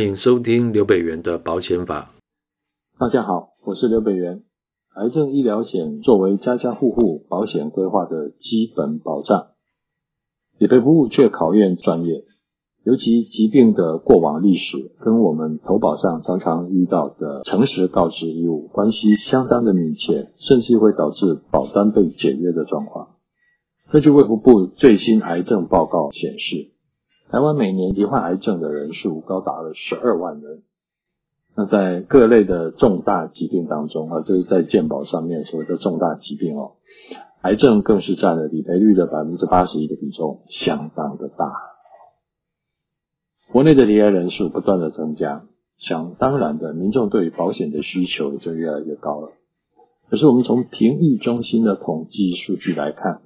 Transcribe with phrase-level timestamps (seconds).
[0.00, 2.12] 欢迎收听刘北元的保险法。
[2.98, 4.44] 大家好，我是刘北元。
[4.94, 9.48] 癌症医疗险作为家家户户保险规划的基本保障，
[10.56, 12.24] 理赔服务却考验专业，
[12.82, 23.16] 尤其疾病的过往历史跟我们投保上常常遇到的诚实告知义务关系相当的密切，甚至会导致保单被解约的状况。
[23.92, 26.70] 根据卫福部最新癌症报告显示，
[27.30, 30.62] 台湾每年罹患癌症的人数高达了十二万人。
[31.54, 36.72] 那在各类的重大疾病当中啊，就是在健保上面所谓的重大疾病哦，
[37.42, 41.52] 癌症更是占了理赔率的百分之八十一的比重，相当的大。
[43.52, 45.44] 国内的罹癌人数不断的增加，
[45.78, 49.30] 想当然的，民众对于保险的需求就越来越高了。
[50.08, 53.22] 可是我们从评议中心的统计数据来看，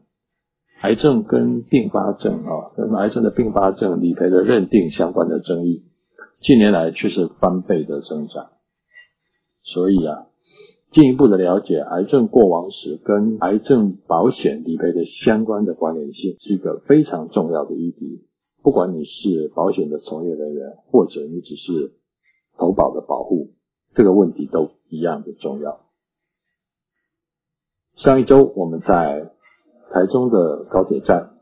[0.84, 5.82] 癌症跟并发症啊，跟癌症的并发症理赔的认定相关的争议。
[6.42, 8.50] 近年来却是翻倍的增长，
[9.62, 10.26] 所以啊，
[10.92, 18.26] 进一步的了解癌症过往史跟癌症保险理赔的相关的关联性，是一个非常重要的议题。
[18.62, 21.94] 不管你是保险的从业人员，或者你只是
[22.58, 23.54] 投保的保护，
[23.94, 25.80] 这个问题都一样的重要。
[27.96, 29.30] 上一周我们在
[29.94, 31.34] 台中的高铁站。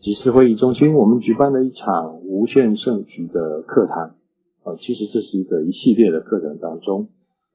[0.00, 4.16] 集思会议中心，我们举办了一场无限胜局的课堂。
[4.64, 7.06] 呃，其实这是一个一系列的课程当中，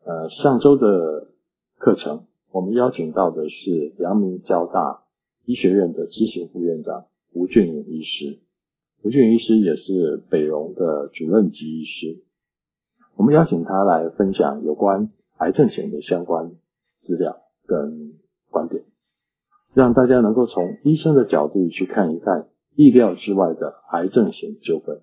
[0.05, 1.27] 呃，上周的
[1.77, 2.23] 课程，
[2.53, 5.03] 我们邀请到的是阳明交大
[5.43, 8.39] 医学院的执行副院长吴俊颖医师。
[9.03, 12.23] 吴俊颖医师也是北荣的主任级医师。
[13.17, 16.51] 我们邀请他来分享有关癌症险的相关
[17.01, 18.13] 资料跟
[18.49, 18.85] 观点。
[19.75, 25.01] 让大家能够从医生的角度去看一看意料之外的癌症险纠纷。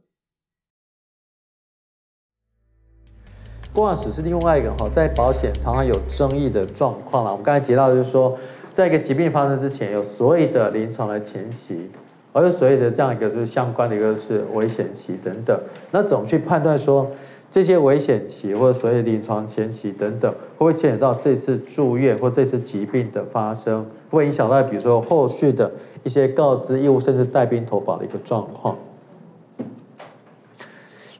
[3.75, 7.31] 过往史是另外一个哈，在保险常常有争议的状况了。
[7.31, 8.39] 我们刚才提到就是说，
[8.71, 11.91] 在一个疾病发生之前，有所谓的临床的前期，
[12.33, 15.61] 而有所谓的这样一个就是相关的一个是危险期等等。
[15.91, 17.11] 那怎么去判断说？
[17.53, 25.71] 这些危险期或者所谓临床前期等等，会不会牵扯到这次住院或这次疾病的发生，会影响到比如说后续的
[26.03, 28.79] 一些告知义务，甚至带病投保的一个状况？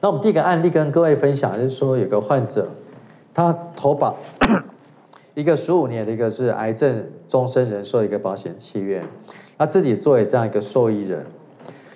[0.01, 2.67] 那我们第一个案例跟各位分享，就是说有个患者，
[3.31, 4.17] 他投保
[5.35, 9.03] 一个十五年的一个是癌症终身人寿一个保险契约，
[9.55, 11.27] 他自己作为这样一个受益人。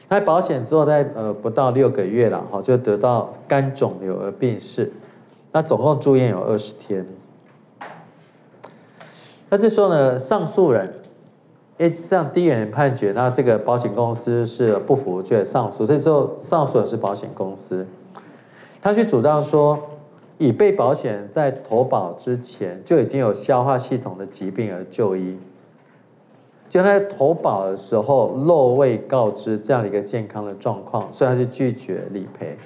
[0.10, 4.92] 在保险之后，在呃不到六个月了，哈，就得到肝肿瘤而病逝。
[5.52, 7.06] 那总共住院有二十天。
[9.50, 10.94] 那这时候呢，上诉人，
[11.78, 15.86] 哎，这样第一人判决，那这个保险公司是不服，就得上诉。
[15.86, 17.86] 这时候上诉人是保险公司，
[18.82, 19.80] 他去主张说，
[20.38, 25.38] 已被保险在投保之前就已经有消化系统的疾病而就医。
[26.70, 32.58] 就在投保的时候漏未告知这样的一个健康的状况，所以他是拒绝理赔。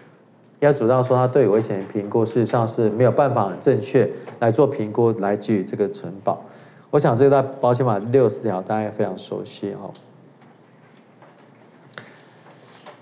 [0.60, 6.44] 要主张说他对危险评估事实上是没有办法正确来做评估来给予这个承保。
[6.92, 9.92] 我想这个在保险法六十条大家也非常熟悉哈。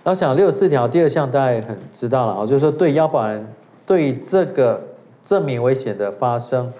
[0.04, 3.48] 那我想六十四条第二项大家也很知道了啊，就是说对要保人
[3.86, 4.81] 对这个
[5.22, 6.72] 证明危险的发生。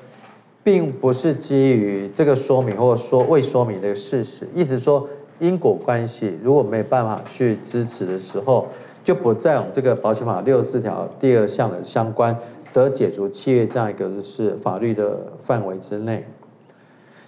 [0.63, 5.07] 并不是基于这个说明或者说未说明的事实，意思说
[5.39, 8.67] 因果关系如果没有办法去支持的时候，
[9.03, 12.37] 就不在我们这个保险法六十四条第二项的相关
[12.73, 16.27] 得解除契约这样一个是法律的范围之内。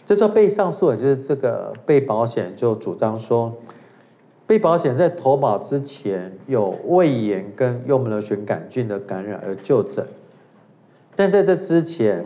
[0.06, 3.56] 这时候被上诉人就是这个被保险就主张说，
[4.46, 10.06] 被保险在投保之前有胃炎跟幽门螺旋杆菌的感染而就诊，
[11.16, 12.26] 但在这之前。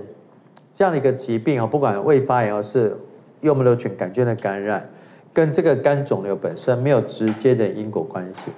[0.75, 2.97] 这样的一个疾病啊，不管未发炎，还是
[3.40, 4.90] 幽门螺旋杆菌的感染，
[5.34, 8.52] 跟这个肝肿瘤本身没有直接的因果关系。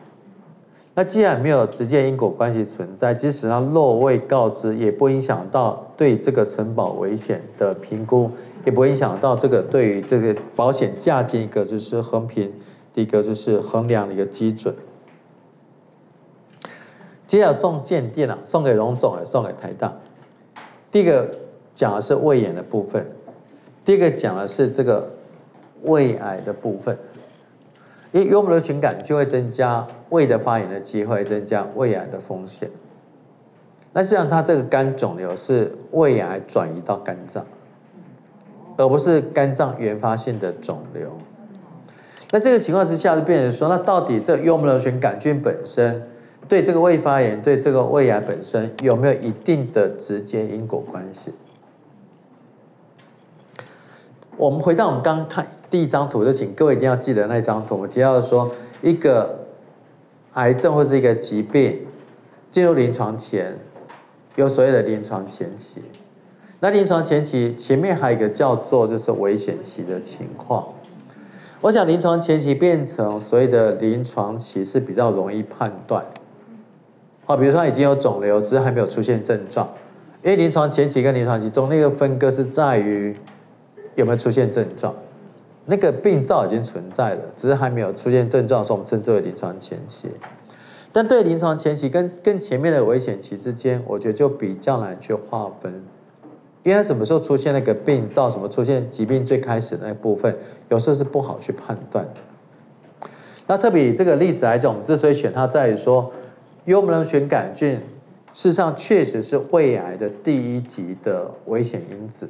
[0.96, 8.32] 那既然没有直接因果关系存在，即使它漏未告知，也不影响到对这个承保危险的评估，
[8.66, 12.52] 也不影响到这个对于这个保险价金一个就是衡平
[12.96, 14.74] 的一个就是衡量的一个基准。
[17.28, 19.94] 接下送鉴定了，送给荣总，也送给台大。
[20.90, 21.46] 第一个。
[21.78, 23.06] 讲的是胃炎的部分，
[23.86, 25.12] 第一个讲的是这个
[25.84, 26.98] 胃癌的部分，
[28.12, 32.72] 因为幽门螺旋杆就会增加胃的发炎的机会，增加胃癌的风险。
[33.94, 37.46] 那实际上它这个肝肿瘤是胃癌转移到肝脏，
[38.78, 41.12] 而不是肝脏原发性的肿瘤。
[42.32, 46.08] 那这个情况之下就变成说，那到底这幽门螺旋杆菌本身
[46.48, 51.32] 对这个胃发炎，对这个胃癌本身有没有一定的直接因果关系？
[54.38, 57.76] 我们回到我们刚看第一张图，就请各位一定要记得那张图。
[57.76, 58.52] 我们提到说，
[58.82, 59.40] 一个
[60.34, 61.88] 癌症或是一个疾病
[62.52, 63.58] 进入临床前，
[64.36, 65.82] 有所谓的临床前期。
[66.60, 70.66] 那临床前期前面还有一个叫做就是危险期的情况。
[71.62, 76.06] 我想临床前期变成所谓的临床期是比较容易判断。
[77.26, 79.68] 好，比如说已经有肿瘤，只是还没有出现症状。
[80.24, 83.16] 因为临床前期跟临床期中那个分割是在于
[83.98, 84.96] 有没有出现症状。
[85.66, 90.08] 那个病灶已经存在了，只是还没有出现症状，所以我们称之为临床前期。
[90.94, 95.84] 但对临床前期跟跟前面的危险期之间，我觉得就比较难去划分。
[96.64, 100.38] 因为什么时候出现那个病灶，什么出现疾病最开始的那部分，
[100.70, 103.10] 有时候是不好去判断的。
[103.48, 106.14] 那特别以这个例子来讲，我们之所以选它，在于说。
[106.66, 107.76] 幽门螺旋杆菌，
[108.34, 112.28] 事实上确实是胃癌的第一级的危险因子。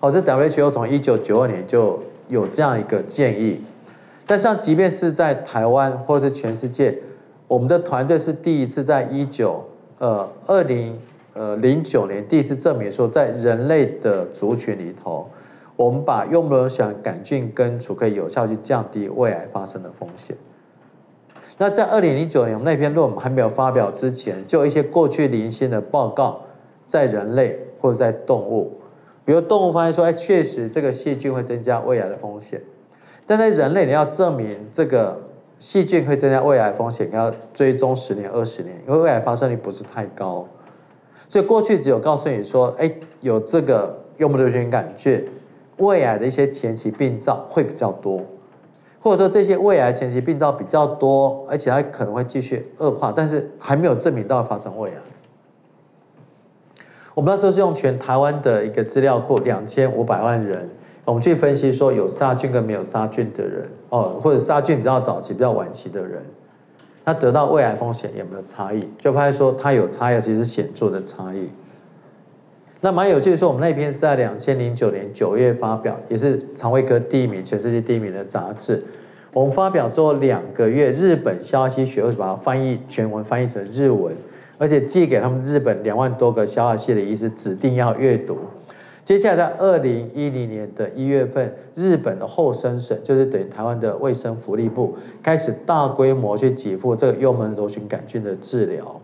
[0.00, 3.60] 好，这 WHO 从一九九二年就有这样一个建议。
[4.26, 6.96] 但像即便是在台湾或者全世界，
[7.48, 9.64] 我们的团队是第一次在一九
[9.98, 10.96] 呃二零
[11.34, 15.28] 呃零九年第一次证明说，在人类的族群里头，
[15.74, 20.36] 我们把幽门螺旋杆菌根除可以有效去降低胃癌发生的风险。
[21.56, 26.42] 那在二零零九年，我们那篇论文还没有发表之前，就一些过去零星的报告，
[26.86, 28.77] 在人类或者在动物，
[29.28, 32.62] 比如动物发现说，哎，确实这个细菌会增加胃癌的风险，
[33.26, 35.20] 但在人类你要证明这个
[35.58, 40.48] 细菌会增加胃癌风险，你要追踪十年、二十年，因为胃癌发生率不是太高，
[41.28, 42.90] 所以过去只有告诉你说，哎，
[43.20, 45.22] 有这个幽门螺旋杆菌，
[45.76, 48.22] 胃癌的一些前期病灶会比较多。
[49.02, 54.96] 或者说这些胃癌前期病灶比较多，而且它可能会继续恶化，但是还没有证明到发生胃癌。
[57.18, 60.68] 我们那时候是用全台湾的一个资料库，两千五百万人，
[61.04, 66.22] 我们去分析说有杀菌跟没有杀菌的人，哦，或者杀菌比较早期、比较晚期的人，
[67.04, 68.80] 他得到胃癌风险有没有差异？
[68.98, 71.48] 就发现说它有差异，其实是显著的差异。
[72.80, 78.84] 那蛮有趣的是，我们那篇是在两千零九年九月发表，也是肠胃科第一名、全世界第一名的杂志。
[79.32, 84.14] 我们发表之后两个月，日本消息学会把它翻译全文翻译成日文，
[84.58, 88.36] 而且寄给他们日本两万多个消化系的医师，指定要阅读。
[89.04, 99.00] 接下来在二零一零年的一月份，日本的厚生省，就是等于台湾的卫生福利部，开始大规模去给付这个幽门螺旋杆菌的治疗。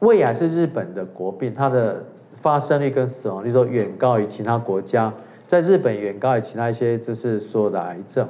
[0.00, 2.04] 胃癌是日本的国病，它的
[2.42, 5.14] 发生率跟死亡率都远高于其他国家，
[5.46, 8.28] 在日本远高于其他一些就是所有的癌症，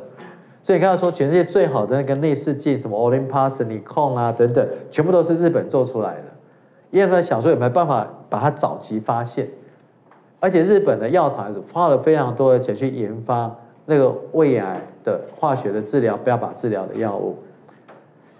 [0.65, 6.23] 所以刚才说全世界最好的那个内视镜，什么 Olympus、Nikon 啊等等，全部都是日本做出来的，
[6.91, 9.51] 因为他想说有没有办法把它早期发现，
[10.41, 17.37] 而且日本的药厂花了非常多的钱去研发那个胃癌的化学的治疗、不要把治疗的药物，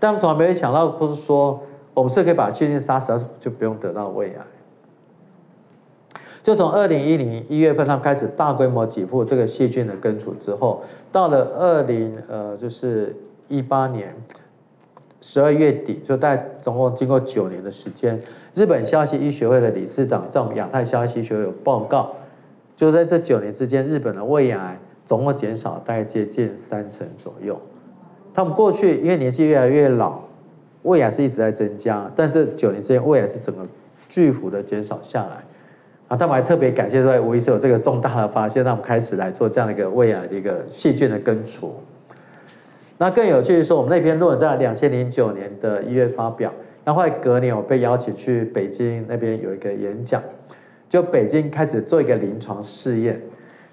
[0.01, 1.61] 但从来没有想到，不是说
[1.93, 4.41] 我们是可以把细菌杀死，就不用得到胃癌。
[6.45, 13.17] 就从二零一零一月份，他们开始大规模挤破这个细菌的根除之后，到了二零呃就是
[13.49, 14.15] 一八年
[15.23, 18.21] 十二月底，就大概总共经过九年的时间，
[18.55, 22.15] 日本消化系医学会的理事长在我们亚太消化系医学会有报告，
[22.77, 27.59] 就在这九年之间，日本的胃癌总共减少大概接近三成左右。
[28.35, 30.21] 他们过去因为年纪越来越老，
[30.83, 33.67] 胃癌是一直在增加，但这九年之间胃癌是整个
[34.11, 35.43] 巨幅的减少下来。
[36.15, 41.75] 啊，他们还特别感谢说，吴医师有这个重大的发现，让我们开始来做这样一个胃癌的一个细菌的根除。
[42.99, 46.53] 那更有趣的是说，我们那篇论文在两千零九年的一月发表，
[46.85, 50.23] 那后来隔年我被邀请去北京那边有一个演讲，
[50.89, 53.21] 就北京开始做一个临床试验。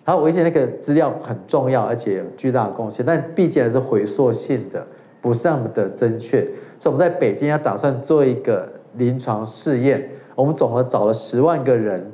[0.03, 4.87] 然后我以前那个资料很重要，而且有巨大的贡献，但毕竟还是回溯性的，
[5.21, 6.41] 不是那么的正确，
[6.79, 12.10] 所以我们在北京要打算做一个临床试验，我们总共找了十万个人。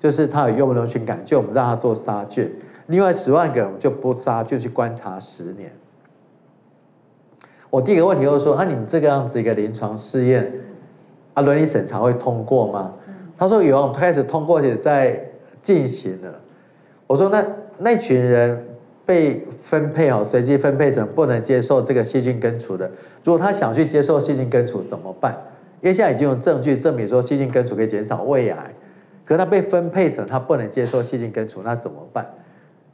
[0.00, 2.50] 就是他有幽门螺旋杆，就我们让他做杀菌，
[2.86, 5.72] 另外十万个人我们就不杀，就去观察十年。
[7.70, 10.52] 我第一个问题就是说，那、啊、你们这个样子一个临床试验，
[11.34, 12.94] 啊伦理审查会通过吗？
[13.36, 16.40] 他说有，我们开始通过，且在进行了。
[17.06, 17.44] 我说那
[17.78, 18.66] 那群人
[19.04, 22.90] 被分配好，随机分配成不能接受这个细菌根除的，
[23.24, 25.36] 如果他想去接受细菌根除怎么办？
[25.82, 28.72] 因为现在已经有证据证明说细菌根除可以减少胃癌。
[29.28, 32.30] 可是他被分配成他不能接受细菌根除，那怎么办？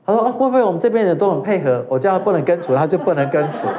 [0.04, 3.68] 他说啊，会不会我们这边人都很配合，我叫他不能根除，他就不能根除。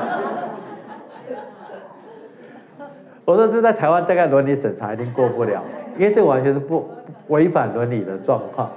[3.26, 5.62] 我说这在台湾大概伦理审查一定过不了，
[5.98, 6.88] 因为这完全是不
[7.28, 8.72] 违反伦理的状况。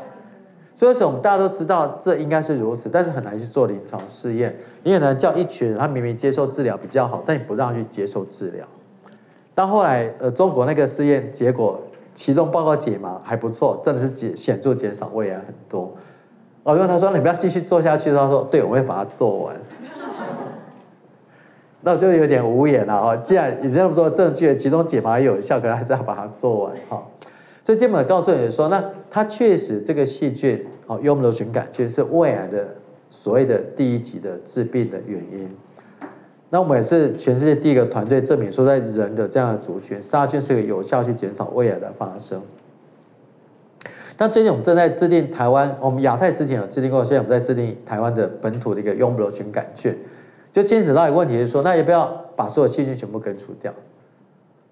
[0.75, 8.67] 所以说我们大家都知道这应该是如此，但是很难去做临床试验，因为呢叫一群人他明明接受治疗比较好，但你不让去接受治疗。
[9.55, 11.81] 到后来呃中国那个试验结果，
[12.19, 15.95] 其中报告解盲还不错，真的是减显著减少胃癌很多。
[16.65, 19.55] 我问他说你不要继续做下去，他说对，我会把它做完。
[21.81, 27.07] 那我就有点无言了哈，既然已经那么多证据，其中解盲也有效，可是还是要把它做完哈。
[27.63, 32.75] 所以基本告诉你说，那它确实这个细菌，哦，幽门螺旋杆菌是胃癌的
[33.09, 35.57] 所谓的第一级的致病的原因。
[36.51, 42.43] 那我们也是全世界第一个团队证明说，在人的这样的族群，杀菌是个有效去减少胃癌的发生。
[44.17, 49.97] 那最近我们正在制定台湾，我们亚太之前有制定过，现在我们在制定台湾的本土的一个幽门螺旋杆菌。
[50.53, 53.73] 就牵扯到一个问题，是说，那也不要把所有细菌全部根除掉？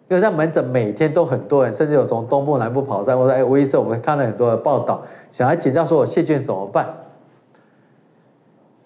[0.08, 6.88] 因为在门诊每天都很多人，甚至有从东部南部跑上，我说，哎，吴医生，我们看了很多的报道，想来请教说，我细菌怎么办？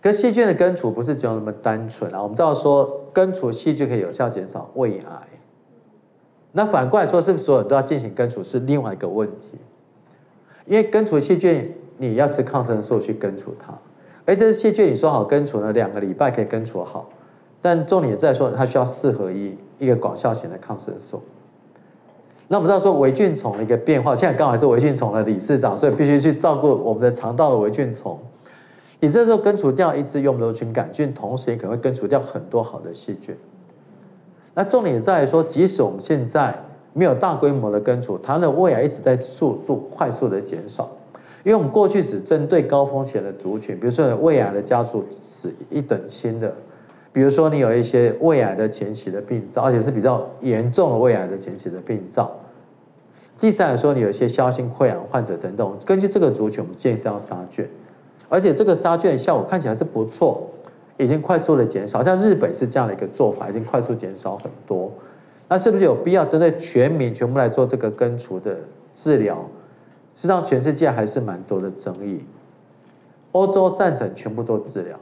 [0.02, 5.28] 可是细菌的根除不是只有那么单纯啊，我们知道说，根除细菌可以有效减少胃癌。
[6.52, 9.58] 那反过来说，是不是所有人都要进行根除是另外一个问题？
[10.66, 13.74] 因为根除细菌，你要吃抗生素去根除它。
[14.24, 17.10] 而，这细菌你说好根除呢，两个礼拜可以根除好，
[17.60, 21.22] 但重点在说它需要四合一一个广效型的抗生素。
[22.48, 28.18] 那我们知道说微菌丛的一个变化，现在刚好是微菌丛的理事长，所以必须去照顾我们的肠道的微菌丛。
[29.00, 33.34] 你这时候根除掉一只幽门螺旋杆菌，同时也可能会根除掉很多好的细菌。
[34.54, 40.90] 那重点在于说，即使我们现在没有大规模的根除，它的胃癌一直在速度快速的减少。
[41.42, 46.52] 因为我们过去只针对高风险的族群，比如说胃癌的家族史一等亲的，
[47.14, 52.30] 比如说你有一些胃癌的前期的病灶，而且是比较严重的胃癌的前期的病灶。
[53.38, 57.66] 第三来说，你有一些消性溃疡患者等等，根据这个族群，我们建议是要杀菌，
[58.30, 60.48] 而且这个杀菌效果看起来是不错，
[60.96, 64.90] 已经快速的减少，像日本是这样的一个做法，已经快速减少很多。
[65.48, 68.56] 那是不是有必要针对全民全部来做这个根除的
[68.94, 69.44] 治疗？
[70.14, 72.24] 实际上，全世界还是蛮多的争议。
[73.32, 74.98] 欧洲赞成全部做治疗，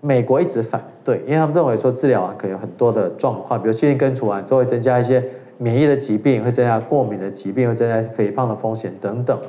[0.00, 5.24] 美国一直反对，因为他们认为说治疗完可能有很多的状况，比如细菌根除完之后会增加一些
[5.58, 9.40] 免疫的疾病，会增加过敏的疾病，会增加肥胖的风险等等。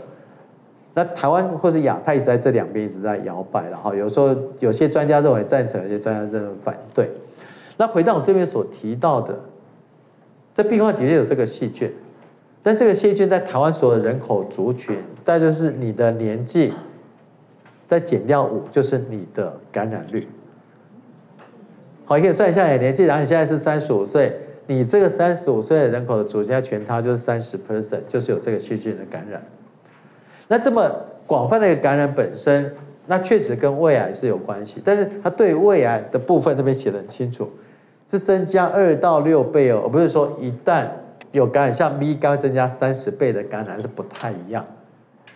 [0.97, 7.11] 那台湾或是亚太一直在这两边一直在摇摆，然后有时候有些专家认为赞成，有些专家认为反对。
[7.77, 9.37] 那回到我这边所提到的，
[10.55, 11.93] 这病患的确有这个细菌。
[12.63, 16.73] 但这个细菌在台湾所有人口族群，大概就是你的年纪，
[17.85, 20.27] 再减掉五，就是你的感染率。
[22.05, 24.35] 好，你可以算一下你的年纪，然后你现在是三十五岁，
[24.65, 29.43] 你这个三十五岁的人口的组现在全它就是三十 percent，就是有这个细菌的感染。
[30.47, 30.91] 那这么
[31.25, 32.73] 广泛的一个感染本身，
[33.05, 37.49] 那确实跟胃癌是有关系，但是它对胃癌的部分这边写得很清楚，
[38.09, 40.87] 是增加二到六倍哦，而不是说一旦。
[41.33, 44.65] 有感染，像 B 肝增加三十倍的感染是不太一样。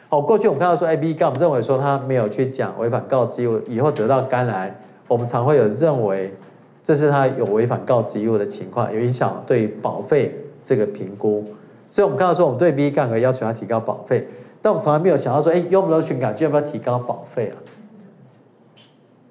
[0.08, 4.74] 好，过去我们看到说，哎，B 肝我们认为说他没有去讲违反告知义务，以后得到肝癌，
[5.10, 6.34] 我们常会有认为
[6.82, 11.44] 这是他有违反告知义务的情况，有影响对保费这个评估。
[11.92, 14.26] 所以我们看到说，我们对 B 肝可要求他提高保费，
[14.62, 17.56] 但我们从来没有想到说，哎，幽门螺旋杆菌要不要提高保费啊？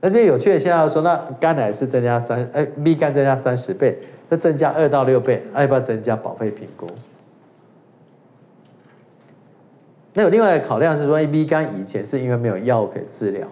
[0.01, 3.99] 那这边有趣的现象说，那肝癌是增加三，哎，B 肝增加三十倍。
[4.33, 6.87] 那增加二到六倍，要不要增加保费评估？
[10.15, 13.49] 那有另外一个考量是说，A B 肝以前是因为没有药可以治疗，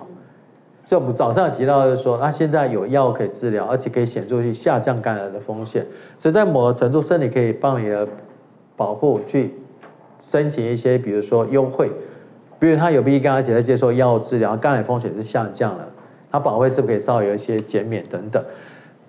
[0.84, 5.84] 所以我们早上有提到就是说，那现在有药可以治疗，而且可以显著去下降肝癌的风险，
[6.16, 8.06] 所以在某个程度，身体可以帮你的
[8.76, 9.54] 保护去
[10.20, 11.90] 申请一些，比如说优惠，
[12.58, 15.88] 比如他有 B 肝，而且在接受药物治疗，肝癌风险是下降了，
[16.30, 18.44] 他保费是不是可以稍微有一些减免等等？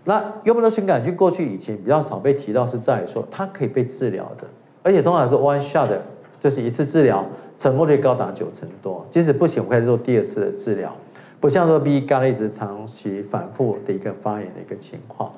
[0.05, 4.47] 那幽门螺旋杆菌过去以前比较少被提到，是在于说它可以被治疗的，
[4.81, 6.01] 而且通常是 one shot 的，
[6.39, 7.25] 就是一次治疗
[7.57, 9.05] 成功率高达九成多。
[9.09, 10.95] 即使不行，我们可以做第二次的治疗，
[11.39, 15.33] 不像说 B 肝一直长期反复的一个发炎的一个情况。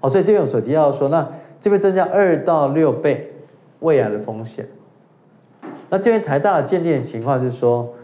[0.00, 1.28] 好，所以这边我所提到说，那
[1.60, 3.32] 这边增加二到六倍
[3.78, 4.66] 胃癌的风险。
[5.92, 7.94] 那这边台大的鉴定的情况是说，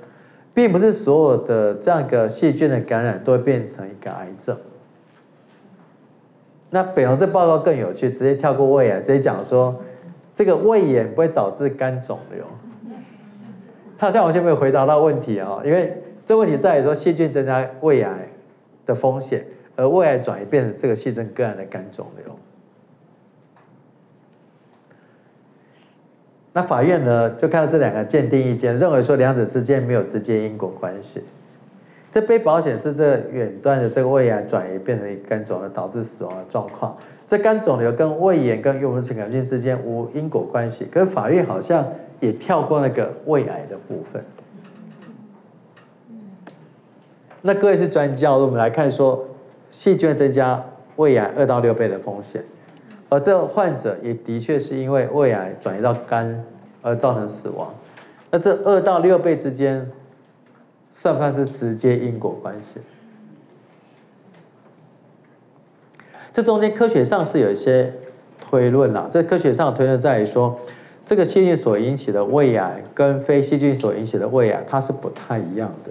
[0.53, 4.59] 并不是所有的这样一个细菌的感染都会变成一个癌症。
[6.69, 9.81] 那北荣这报告更有趣，直接跳过胃癌，直接讲说
[10.35, 12.45] 这个胃炎不会导致肝肿瘤。
[13.97, 18.29] 他好像完全没有回答到问题啊，因为这问题在于说细菌增加胃癌
[18.85, 22.39] 的风险，而胃癌转移变成这个细菌个案的肝肿瘤。
[26.59, 31.23] 那法院呢就看到这两个鉴定意见，认为说两者之间没有直接因果关系。
[32.11, 36.97] 这被保险是这远端的这个胃癌转移变成肝肿瘤导致死亡的状况。
[37.29, 41.87] 这肝肿瘤跟胃炎跟幽门螺旋杆菌之间无因果关系，可是法院好像
[42.19, 44.25] 也跳过那个胃癌的部分。
[47.41, 49.29] 那各位是专家，我们来看说，
[49.71, 50.65] 细菌增加
[50.97, 52.43] 胃癌二到六倍的风险，
[53.09, 56.45] 而这患者也的确是因为胃癌转移到肝
[56.83, 57.75] 而造成死亡。
[58.31, 59.91] 那这二到六倍之间，
[60.91, 62.81] 算不算是直接因果关系？
[66.33, 67.93] 这中间科学上是有一些
[68.39, 69.09] 推论啦。
[69.11, 70.61] 这科学上推论在于说，
[71.07, 75.91] 这个细菌所引起的胃癌跟非细菌所引起的胃癌，它是不太一样的。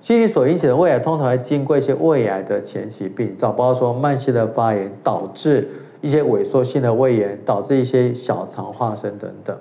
[0.00, 5.68] 细菌所引起的胃癌通常会经过一些胃癌的前期病灶，包括说慢性的发炎导致
[6.04, 9.58] 一些萎缩性的胃炎，导致一些小肠化生等等。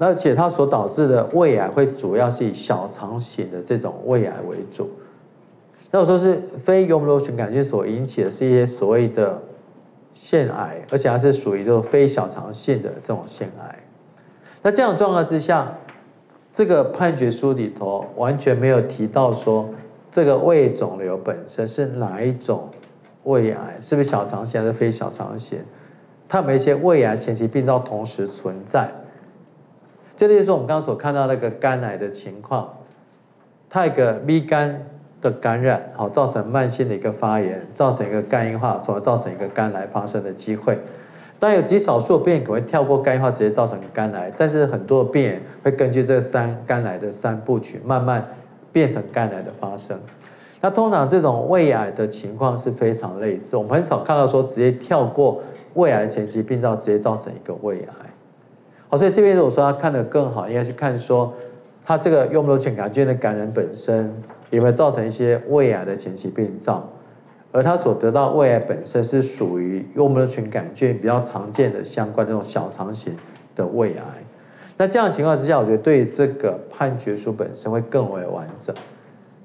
[0.00, 4.90] 而且它所导致的胃癌会主要是以小肠型的这种胃癌为主。
[5.92, 9.40] 那我说是非幽门螺旋杆菌所引起的是一些所谓的
[10.12, 13.78] 腺癌，而且还是属于这种非小肠性的这种腺癌。
[14.62, 15.78] 那这样状况之下，
[16.52, 19.68] 这个判决书里头完全没有提到说
[20.10, 22.68] 这个胃肿瘤本身是哪一种
[23.24, 25.64] 胃癌，是不是小肠腺还是非小肠腺？
[26.28, 28.88] 它有没有一些胃癌前期病灶同时存在？
[30.16, 32.78] 就例如说我们刚刚所看到那个肝癌的情况，
[33.68, 34.86] 它一个 B 肝。
[35.20, 40.78] 的感染，好，造成慢性的一个发炎，造成一个肝硬化，从而造成一个肝癌发生的机会。
[41.40, 48.28] 当有极少数的病人可能会跳过肝硬化，直接造成肝癌，但是很多的病人会根据这三肝癌的三部曲，慢慢
[48.70, 49.98] 变成肝癌的发生。
[50.60, 55.42] 那通常这种胃癌的情况是非常类似，我们很少看到说直接跳过
[55.74, 58.10] 胃癌前期病灶，直接造成一个胃癌。
[58.88, 61.32] 好，所以这边如果说他看得更好，应该是看说
[61.84, 64.14] 他这个幽门螺旋杆菌的感染本身。
[64.50, 66.88] 有没有造成一些胃癌的前期病灶？
[67.52, 73.14] 而他所得到胃癌本身是属于幽门螺旋杆菌比较常见的相关这种小肠型
[73.54, 74.02] 的胃癌。
[74.78, 78.74] 那这样的情况之下，我觉得对这个判决书本身会更为完整。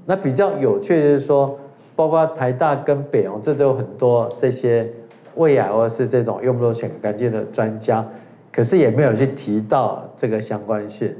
[0.05, 1.57] 那比较有趣的是说，
[1.95, 4.91] 包括台大跟北荣，这都有很多这些
[5.35, 8.05] 胃癌或者是这种幽门螺旋杆菌的专家，
[8.51, 11.15] 可是也没有去提到这个相关性，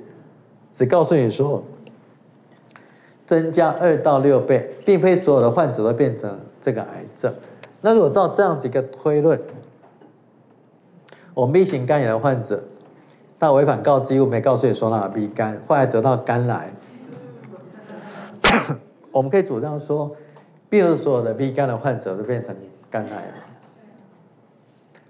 [0.71, 1.63] 只告诉你说。
[3.25, 7.33] 增加二到六倍，并非所有的患者都变成这个癌症。
[7.79, 9.39] 那如果照这样子一个推论，
[11.33, 12.61] 我们 B 型肝炎的患者，
[13.39, 16.69] 他违反告知义务，没告诉你说他 B 肝，后来得到肝癌，
[19.13, 20.13] 我们可以主张说，
[20.69, 22.53] 并不是所有的 B 肝的患者都变成
[22.89, 23.33] 肝癌了，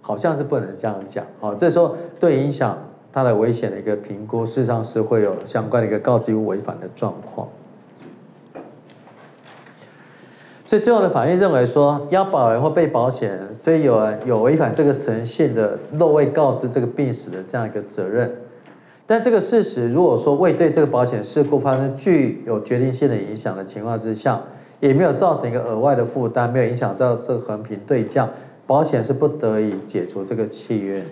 [0.01, 1.25] 好像是不能这样讲。
[1.39, 2.77] 好，这时候对影响
[3.13, 7.47] 他的危险的一个评估，事实上是会有相关的一个告知义务违反的状况。
[10.65, 18.42] 所以最后的法院认为说，要保人或被保险人，所以有有违反这个诚信的漏未告知这个病史的这样一个责任。
[19.05, 24.41] 但这个事实如果说未对这个保险事故发生具有决定性的影响的情况之下，
[24.79, 28.29] 也没有造成一个额外的负担，没有影响到这个衡平对价，
[28.65, 31.03] 保险是不得已解除这个契约。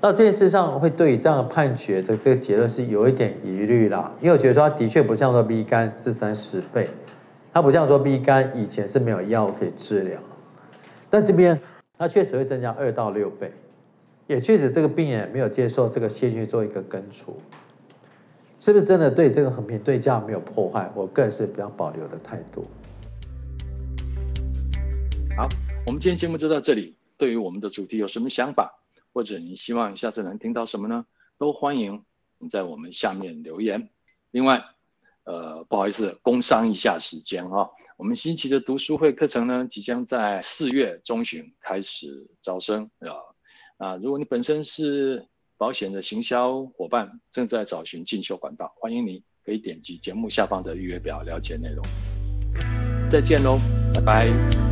[0.00, 6.88] 那这件事上会对于这样的判决的这个结论是有一点疑虑啦，因为我觉得说它的确不像说 B 肝是三十倍。
[7.54, 10.18] 它不像说 B 肝以前是没有药可以治疗，
[11.10, 11.60] 但这边
[11.98, 13.52] 它确实会增加二到六倍，
[14.32, 17.38] 也确实这个病人没有接受这个细菌做一个根除，
[18.58, 20.90] 是不是真的对这个横平对价没有破坏？
[20.94, 22.64] 我个人是比较保留的态度。
[25.36, 25.46] 好，
[25.86, 26.96] 我们今天节目就到这里。
[27.18, 28.80] 对于我们的主题有什么想法，
[29.12, 31.04] 或者你希望下次能听到什么呢？
[31.36, 32.02] 都欢迎
[32.38, 33.90] 你在我们下面留言。
[34.30, 34.64] 另外。
[35.24, 37.70] 呃，不好意思，工商一下时间哈、哦。
[37.96, 43.31] 我们新奇的读书会课程呢，即将在四月中旬开始招生啊。
[43.82, 45.26] 啊，如果你本身是
[45.58, 51.84] 保险的行销伙伴，正在找寻进修管道，欢迎你可以点击节目下方的预约表了解内容。
[53.10, 53.58] 再见喽，
[53.92, 54.71] 拜拜。